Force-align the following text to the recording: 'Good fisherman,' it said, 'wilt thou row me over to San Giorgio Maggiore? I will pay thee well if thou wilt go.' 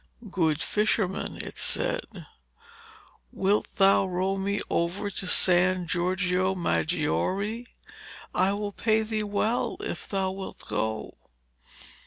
'Good 0.31 0.59
fisherman,' 0.59 1.37
it 1.45 1.59
said, 1.59 2.25
'wilt 3.31 3.67
thou 3.75 4.07
row 4.07 4.35
me 4.35 4.59
over 4.67 5.11
to 5.11 5.27
San 5.27 5.85
Giorgio 5.85 6.55
Maggiore? 6.55 7.67
I 8.33 8.51
will 8.53 8.71
pay 8.71 9.03
thee 9.03 9.21
well 9.21 9.77
if 9.81 10.07
thou 10.07 10.31
wilt 10.31 10.67
go.' 10.67 11.13